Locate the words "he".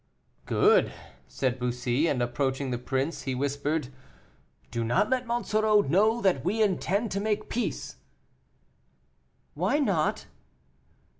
3.21-3.35